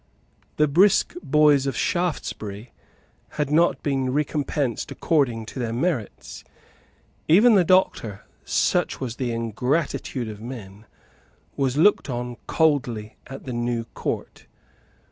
The 0.57 0.67
brisk 0.67 1.13
boys 1.21 1.67
of 1.67 1.77
Shaftesbury 1.77 2.71
had 3.37 3.51
not 3.51 3.83
been 3.83 4.11
recompensed 4.11 4.89
according 4.89 5.45
to 5.45 5.59
their 5.59 5.71
merits. 5.73 6.43
Even 7.27 7.53
the 7.53 7.63
Doctor, 7.63 8.23
such 8.43 8.99
was 8.99 9.17
the 9.17 9.31
ingratitude 9.31 10.27
of 10.27 10.41
men, 10.41 10.87
was 11.55 11.77
looked 11.77 12.09
on 12.09 12.37
coldly 12.47 13.15
at 13.27 13.43
the 13.43 13.53
new 13.53 13.83
Court. 13.93 14.47